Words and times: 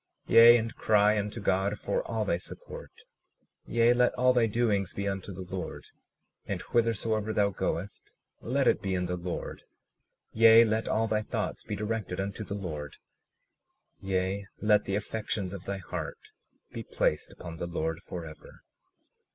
37:36 0.29 0.33
Yea, 0.33 0.57
and 0.57 0.75
cry 0.77 1.19
unto 1.19 1.39
God 1.39 1.77
for 1.77 2.01
all 2.07 2.25
thy 2.25 2.39
support; 2.39 3.03
yea, 3.67 3.93
let 3.93 4.11
all 4.15 4.33
thy 4.33 4.47
doings 4.47 4.95
be 4.95 5.07
unto 5.07 5.31
the 5.31 5.43
Lord, 5.43 5.83
and 6.47 6.59
whithersoever 6.59 7.31
thou 7.31 7.51
goest 7.51 8.15
let 8.41 8.67
it 8.67 8.81
be 8.81 8.95
in 8.95 9.05
the 9.05 9.15
Lord; 9.15 9.61
yea, 10.33 10.63
let 10.65 10.87
all 10.87 11.05
thy 11.05 11.21
thoughts 11.21 11.61
be 11.63 11.75
directed 11.75 12.19
unto 12.19 12.43
the 12.43 12.55
Lord; 12.55 12.97
yea, 14.01 14.47
let 14.59 14.85
the 14.85 14.95
affections 14.95 15.53
of 15.53 15.65
thy 15.65 15.77
heart 15.77 16.17
be 16.71 16.81
placed 16.81 17.31
upon 17.31 17.57
the 17.57 17.67
Lord 17.67 18.01
forever. 18.01 18.63